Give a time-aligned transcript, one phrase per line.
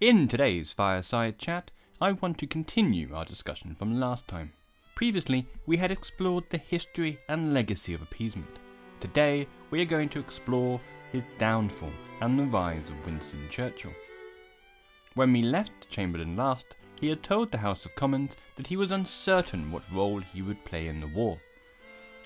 [0.00, 4.50] In today's fireside chat, I want to continue our discussion from last time.
[4.94, 8.48] Previously, we had explored the history and legacy of appeasement.
[8.98, 10.80] Today, we are going to explore
[11.12, 11.92] his downfall
[12.22, 13.92] and the rise of Winston Churchill.
[15.16, 18.92] When we left Chamberlain last, he had told the House of Commons that he was
[18.92, 21.38] uncertain what role he would play in the war.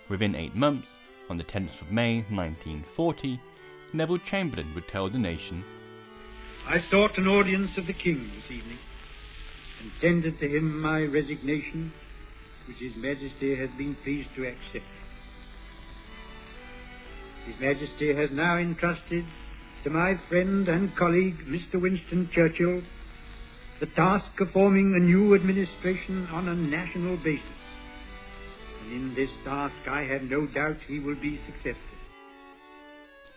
[0.09, 0.91] Within eight months,
[1.29, 3.41] on the 10th of May 1940,
[3.93, 5.65] Neville Chamberlain would tell the nation
[6.67, 8.79] I sought an audience of the King this evening
[9.83, 11.93] and tendered to him my resignation,
[12.67, 14.87] which His Majesty has been pleased to accept.
[17.45, 19.27] His Majesty has now entrusted
[19.83, 21.79] to my friend and colleague, Mr.
[21.79, 22.81] Winston Churchill,
[23.81, 27.45] the task of forming a new administration on a national basis.
[28.81, 31.94] And in this task, I have no doubt he will be successful.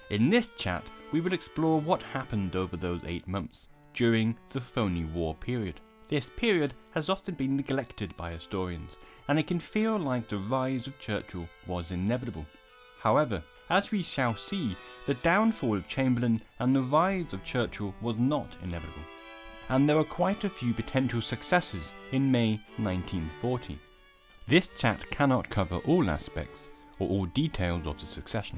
[0.10, 5.04] In this chat, we will explore what happened over those eight months during the phony
[5.04, 5.82] war period.
[6.08, 8.96] This period has often been neglected by historians,
[9.28, 12.46] and it can feel like the rise of Churchill was inevitable.
[13.02, 18.18] However, as we shall see, the downfall of Chamberlain and the rise of Churchill was
[18.18, 19.04] not inevitable,
[19.68, 23.78] and there were quite a few potential successes in May 1940.
[24.48, 28.58] This chat cannot cover all aspects or all details of the succession.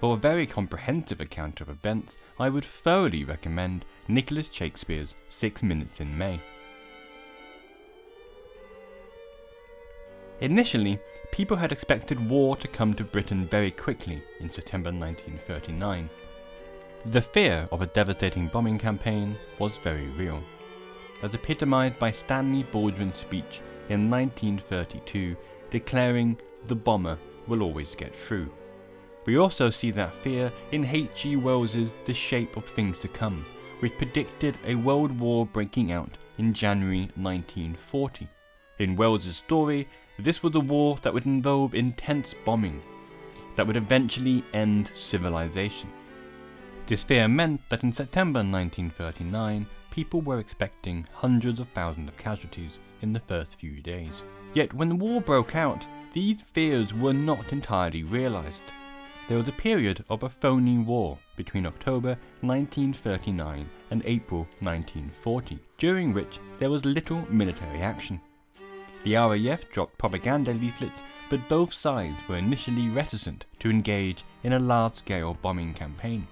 [0.00, 6.00] For a very comprehensive account of events, I would thoroughly recommend Nicholas Shakespeare's Six Minutes
[6.00, 6.38] in May.
[10.40, 10.98] Initially,
[11.32, 16.10] people had expected war to come to Britain very quickly in September 1939.
[17.06, 20.42] The fear of a devastating bombing campaign was very real,
[21.22, 25.36] as epitomised by Stanley Baldwin's speech in 1932
[25.70, 28.50] declaring the bomber will always get through.
[29.26, 31.34] We also see that fear in H.G.
[31.34, 33.44] Wells's The Shape of Things to Come,
[33.80, 38.28] which predicted a world war breaking out in January 1940.
[38.78, 42.80] In Wells's story, this was a war that would involve intense bombing,
[43.56, 45.90] that would eventually end civilization.
[46.86, 52.78] This fear meant that in September 1939, people were expecting hundreds of thousands of casualties
[53.02, 54.22] in the first few days.
[54.54, 58.62] Yet when the war broke out, these fears were not entirely realized.
[59.28, 66.12] There was a period of a phony war between October 1939 and April 1940, during
[66.12, 68.20] which there was little military action.
[69.02, 74.60] The RAF dropped propaganda leaflets, but both sides were initially reticent to engage in a
[74.60, 76.28] large scale bombing campaign.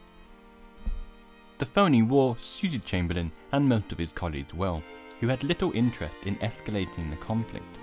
[1.58, 4.84] The phony war suited Chamberlain and most of his colleagues well,
[5.20, 7.76] who had little interest in escalating the conflict.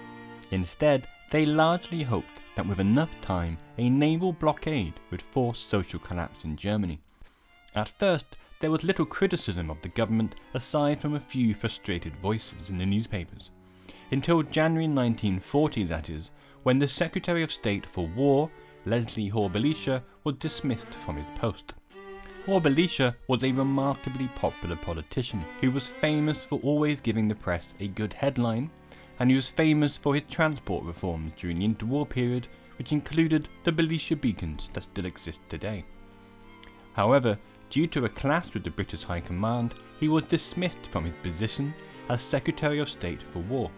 [0.51, 6.43] Instead, they largely hoped that with enough time, a naval blockade would force social collapse
[6.43, 6.99] in Germany.
[7.75, 12.69] At first, there was little criticism of the government aside from a few frustrated voices
[12.69, 13.49] in the newspapers
[14.11, 16.31] until January 1940, that is,
[16.63, 18.49] when the Secretary of State for War,
[18.85, 21.73] Leslie Hore Belisha, was dismissed from his post.
[22.45, 27.73] Hore Belisha was a remarkably popular politician who was famous for always giving the press
[27.79, 28.69] a good headline,
[29.21, 32.47] and he was famous for his transport reforms during the interwar period,
[32.79, 35.85] which included the Belisha beacons that still exist today.
[36.93, 37.37] However,
[37.69, 41.71] due to a clash with the British High Command, he was dismissed from his position
[42.09, 43.69] as Secretary of State for War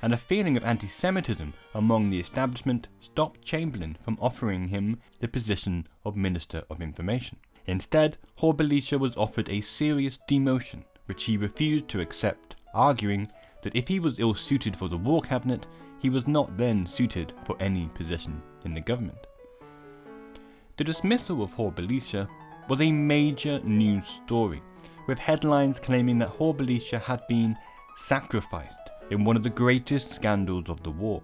[0.00, 5.28] and a feeling of anti Semitism among the establishment stopped Chamberlain from offering him the
[5.28, 7.36] position of Minister of Information.
[7.66, 13.26] Instead, Hore Belisha was offered a serious demotion, which he refused to accept, arguing
[13.62, 15.66] that if he was ill suited for the War Cabinet,
[15.98, 19.26] he was not then suited for any position in the government.
[20.76, 22.28] The dismissal of Hore Belisha
[22.68, 24.62] was a major news story,
[25.06, 27.56] with headlines claiming that Hore Belisha had been
[27.98, 31.22] sacrificed in one of the greatest scandals of the war.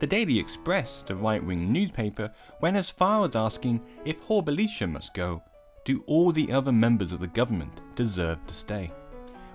[0.00, 4.90] The Daily Express, the right wing newspaper, went as far as asking if Hore Belisha
[4.90, 5.42] must go,
[5.84, 8.92] do all the other members of the government deserve to stay?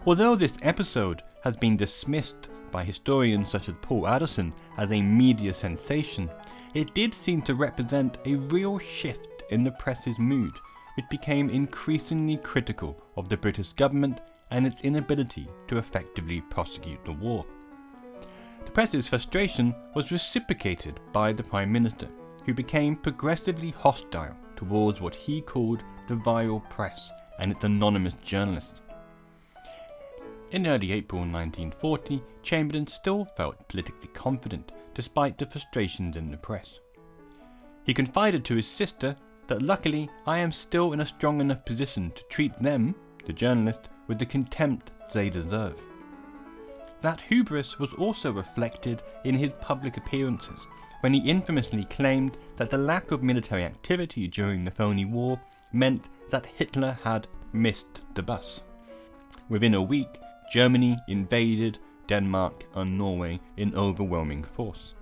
[0.08, 5.52] Although this episode has been dismissed by historians such as Paul Addison as a media
[5.52, 6.30] sensation,
[6.76, 10.54] it did seem to represent a real shift in the press's mood,
[10.96, 14.22] which became increasingly critical of the British government
[14.52, 17.44] and its inability to effectively prosecute the war.
[18.64, 22.10] The press's frustration was reciprocated by the Prime Minister,
[22.46, 28.82] who became progressively hostile towards what he called the vile press and its anonymous journalists.
[30.52, 36.80] In early April 1940, Chamberlain still felt politically confident despite the frustrations in the press.
[37.84, 39.16] He confided to his sister
[39.48, 42.96] that luckily I am still in a strong enough position to treat them,
[43.26, 45.82] the journalists, with the contempt they deserve.
[47.02, 50.66] That hubris was also reflected in his public appearances,
[51.02, 55.40] when he infamously claimed that the lack of military activity during the phony war
[55.74, 58.62] meant that Hitler had missed the bus.
[59.50, 60.20] Within a week,
[60.52, 64.94] Germany invaded Denmark and Norway in overwhelming force.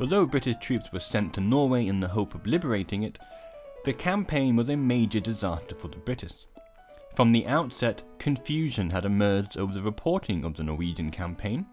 [0.00, 3.18] Although British troops were sent to Norway in the hope of liberating it,
[3.84, 6.46] the campaign was a major disaster for the British.
[7.14, 11.66] From the outset, confusion had emerged over the reporting of the Norwegian campaign,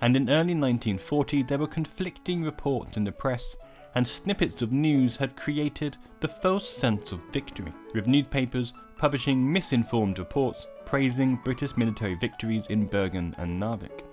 [0.00, 3.56] and in early 1940 there were conflicting reports in the press,
[3.94, 10.18] and snippets of news had created the false sense of victory, with newspapers publishing misinformed
[10.18, 14.04] reports praising British military victories in Bergen and Narvik.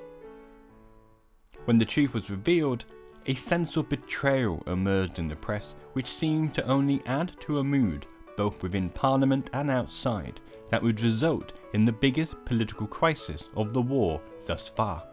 [1.66, 2.86] When the truth was revealed,
[3.28, 7.64] a sense of betrayal emerged in the press, which seemed to only add to a
[7.64, 10.40] mood, both within Parliament and outside,
[10.70, 15.04] that would result in the biggest political crisis of the war thus far.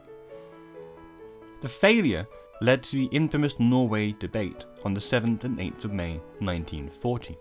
[1.60, 2.26] The failure
[2.60, 7.36] led to the infamous Norway debate on the 7th and 8th of May 1940.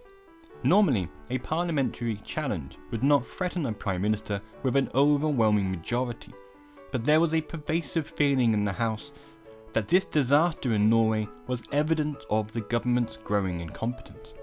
[0.64, 6.34] Normally, a parliamentary challenge would not threaten a Prime Minister with an overwhelming majority,
[6.92, 9.12] but there was a pervasive feeling in the House
[9.74, 14.34] that this disaster in Norway was evidence of the government's growing incompetence.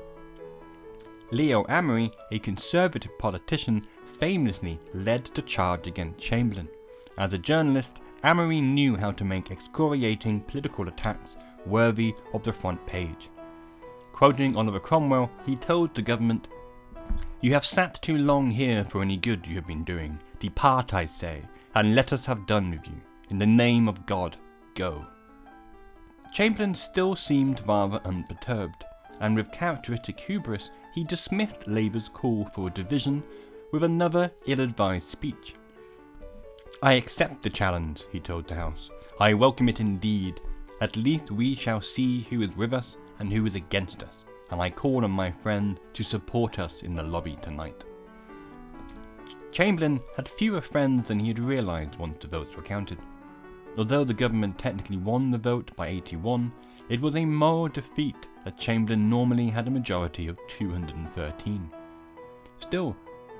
[1.30, 3.84] Leo Amery, a conservative politician,
[4.20, 6.68] famously led the charge against Chamberlain.
[7.18, 11.36] As a journalist, Amery knew how to make excoriating political attacks
[11.66, 13.28] worthy of the front page.
[14.14, 16.48] Quoting Oliver Cromwell, he told the government,
[17.42, 20.18] You have sat too long here for any good you have been doing.
[20.40, 21.42] Depart, I say,
[21.74, 22.98] and let us have done with you.
[23.28, 24.38] In the name of God,
[24.74, 25.06] go.
[26.32, 28.84] Chamberlain still seemed rather unperturbed,
[29.20, 33.22] and with characteristic hubris, he dismissed Labour's call for a division
[33.70, 35.56] with another ill advised speech.
[36.84, 38.90] I accept the challenge, he told the House.
[39.18, 40.42] I welcome it indeed.
[40.82, 44.60] At least we shall see who is with us and who is against us, and
[44.60, 47.84] I call on my friend to support us in the lobby tonight.
[49.50, 52.98] Chamberlain had fewer friends than he had realised once the votes were counted.
[53.78, 56.52] Although the government technically won the vote by 81,
[56.90, 61.70] it was a moral defeat that Chamberlain normally had a majority of 213.
[62.58, 62.94] Still,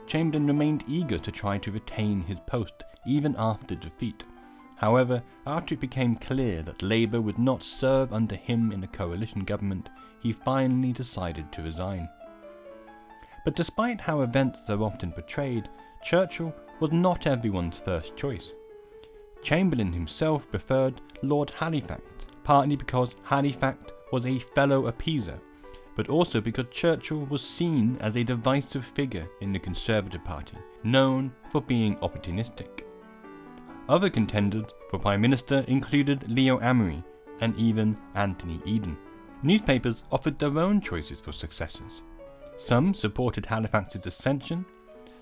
[0.07, 4.25] Chamberlain remained eager to try to retain his post even after defeat.
[4.77, 9.45] However, after it became clear that Labour would not serve under him in a coalition
[9.45, 9.89] government,
[10.21, 12.09] he finally decided to resign.
[13.45, 15.69] But despite how events are often portrayed,
[16.03, 18.53] Churchill was not everyone's first choice.
[19.43, 22.03] Chamberlain himself preferred Lord Halifax,
[22.43, 25.39] partly because Halifax was a fellow appeaser,
[25.97, 31.33] but also because Churchill was seen as a divisive figure in the Conservative Party, known
[31.51, 32.84] for being opportunistic.
[33.87, 37.05] Other contenders for Prime Minister included Leo Amery
[37.41, 38.97] and even Anthony Eden.
[39.43, 42.01] Newspapers offered their own choices for successors.
[42.57, 44.65] Some supported Halifax's ascension,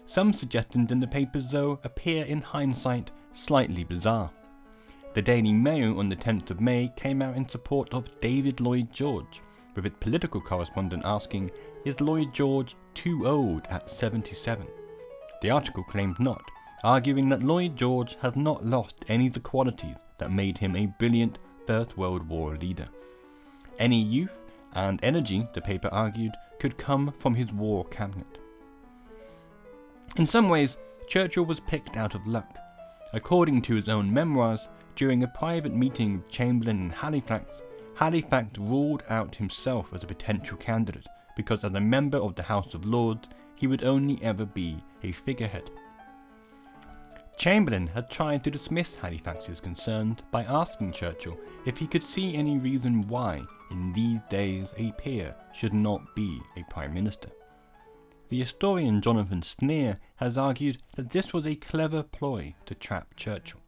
[0.06, 4.30] some suggestions in the papers, though, appear in hindsight slightly bizarre.
[5.14, 8.94] The Daily Mail on the 10th of May came out in support of David Lloyd
[8.94, 9.40] George,
[9.74, 11.50] with its political correspondent asking,
[11.84, 14.66] Is Lloyd George too old at 77?
[15.40, 16.44] The article claimed not,
[16.84, 20.86] arguing that Lloyd George has not lost any of the qualities that made him a
[20.98, 22.88] brilliant First World War leader.
[23.78, 24.32] Any youth
[24.74, 28.38] and energy, the paper argued, could come from his war cabinet.
[30.16, 32.58] In some ways, Churchill was picked out of luck.
[33.12, 37.62] According to his own memoirs, during a private meeting with Chamberlain and Halifax,
[37.94, 41.06] Halifax ruled out himself as a potential candidate
[41.36, 45.12] because, as a member of the House of Lords, he would only ever be a
[45.12, 45.70] figurehead.
[47.42, 52.56] Chamberlain had tried to dismiss Halifax's concerns by asking Churchill if he could see any
[52.58, 57.30] reason why, in these days, a peer should not be a Prime Minister.
[58.28, 63.58] The historian Jonathan Schneer has argued that this was a clever ploy to trap Churchill.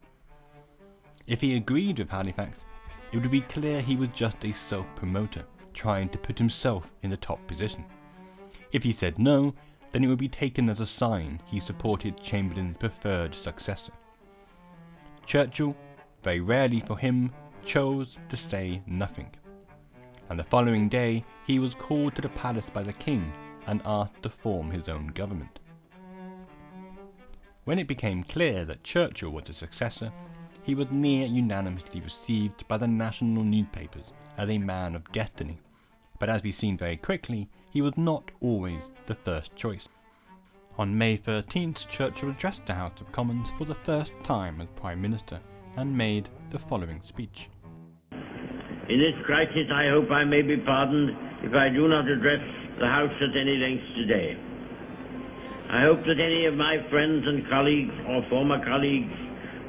[1.27, 2.63] If he agreed with Halifax,
[3.11, 7.09] it would be clear he was just a self promoter, trying to put himself in
[7.09, 7.83] the top position.
[8.71, 9.53] If he said no,
[9.95, 13.93] then it would be taken as a sign he supported Chamberlain's preferred successor.
[15.25, 15.73] Churchill,
[16.21, 17.31] very rarely for him,
[17.63, 19.29] chose to say nothing.
[20.29, 23.31] And the following day, he was called to the palace by the king
[23.67, 25.61] and asked to form his own government.
[27.63, 30.11] When it became clear that Churchill was the successor,
[30.63, 35.57] he was near unanimously received by the national newspapers as a man of destiny,
[36.19, 39.89] but as we've seen very quickly, he was not always the first choice.
[40.77, 45.01] On May 13th, Churchill addressed the House of Commons for the first time as Prime
[45.01, 45.41] Minister
[45.75, 47.49] and made the following speech.
[48.87, 51.09] In this crisis, I hope I may be pardoned
[51.43, 52.39] if I do not address
[52.79, 54.39] the House at any length today.
[55.67, 59.11] I hope that any of my friends and colleagues or former colleagues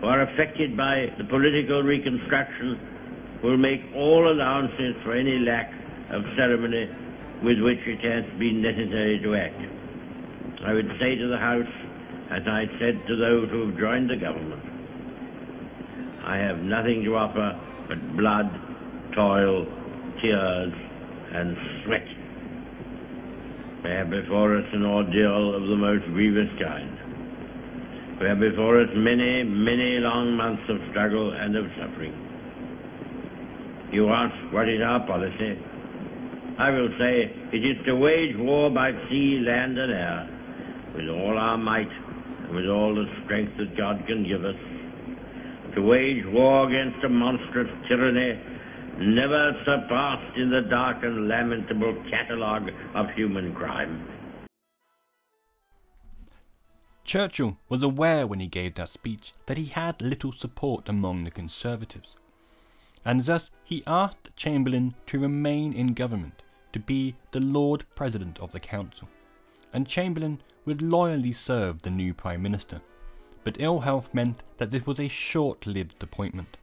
[0.01, 2.79] who are affected by the political reconstruction
[3.43, 5.75] will make all allowances for any lack
[6.15, 6.87] of ceremony
[7.43, 9.61] with which it has been necessary to act.
[10.65, 11.73] I would say to the House,
[12.31, 14.63] as I said to those who have joined the government,
[16.25, 17.55] I have nothing to offer
[17.89, 18.51] but blood,
[19.15, 19.65] toil,
[20.21, 20.73] tears,
[21.33, 22.07] and sweat.
[23.85, 28.19] We have before us an ordeal of the most grievous kind.
[28.19, 32.17] We have before us many, many long months of struggle and of suffering.
[33.93, 35.63] You ask, what is our policy?
[36.59, 40.29] I will say, it is to wage war by sea, land, and air,
[40.95, 44.57] with all our might, and with all the strength that God can give us,
[45.75, 48.41] to wage war against a monstrous tyranny
[48.99, 54.09] never surpassed in the dark and lamentable catalogue of human crime.
[57.05, 61.31] Churchill was aware when he gave that speech that he had little support among the
[61.31, 62.17] Conservatives,
[63.05, 66.43] and thus he asked Chamberlain to remain in government,
[66.73, 69.09] to be the Lord President of the Council,
[69.73, 72.81] and Chamberlain would loyally serve the new Prime Minister,
[73.45, 76.59] but ill health meant that this was a short-lived appointment.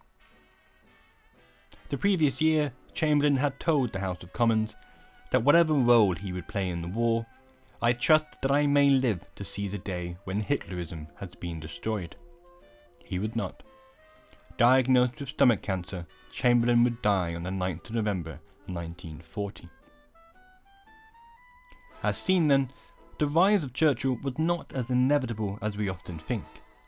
[1.90, 4.76] The previous year, Chamberlain had told the House of Commons
[5.32, 7.26] that whatever role he would play in the war,
[7.82, 12.16] I trust that I may live to see the day when Hitlerism has been destroyed.
[13.04, 13.64] He would not.
[14.58, 19.70] Diagnosed with stomach cancer, Chamberlain would die on the 9th of November 1940.
[22.04, 22.70] As seen then,
[23.18, 26.44] the rise of Churchill was not as inevitable as we often think,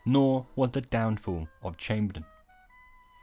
[0.06, 2.26] nor was the downfall of Chamberlain.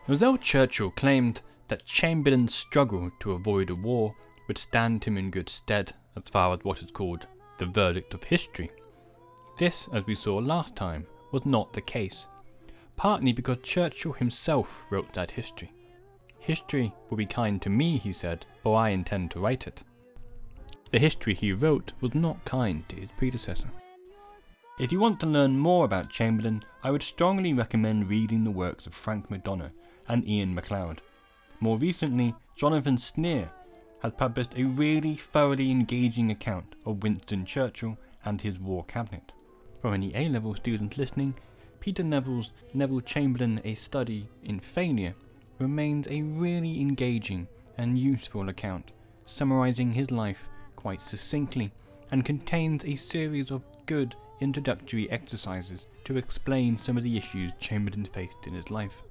[0.09, 4.15] Although Churchill claimed that Chamberlain's struggle to avoid a war
[4.49, 7.27] would stand him in good stead as far as what is called
[7.59, 8.71] the verdict of history.
[9.59, 12.27] This, as we saw last time, was not the case,
[12.97, 15.73] partly because Churchill himself wrote that history.
[16.39, 19.83] History will be kind to me, he said, for I intend to write it.
[20.93, 23.71] The history he wrote was not kind to his predecessor.
[24.79, 28.87] If you want to learn more about Chamberlain, I would strongly recommend reading the works
[28.87, 29.71] of Frank McDonough
[30.09, 31.01] and Iain Macleod.
[31.61, 33.49] More recently, Jonathan Schneer
[34.03, 37.97] has published a really thoroughly engaging account of Winston Churchill
[38.27, 39.33] and his war cabinet.
[39.81, 41.35] For any A-level students listening,
[41.81, 45.15] Peter Neville's Neville Chamberlain A Study in Failure
[45.59, 48.93] remains a really engaging and useful account,
[49.25, 50.49] summarising his life
[50.83, 51.71] quite succinctly
[52.11, 58.05] and contains a series of good introductory exercises to explain some of the issues Chamberlain
[58.05, 59.03] faced in his life.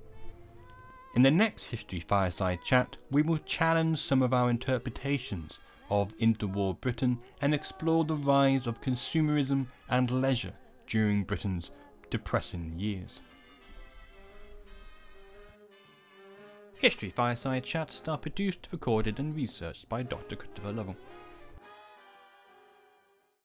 [1.15, 5.59] In the next History Fireside chat, we will challenge some of our interpretations
[5.89, 10.53] of interwar Britain and explore the rise of consumerism and leisure
[10.87, 11.71] during Britain's
[12.09, 13.21] depressing years.
[16.75, 20.35] History Fireside chats are produced, recorded and researched by Dr.
[20.35, 20.95] Christopher Lovell.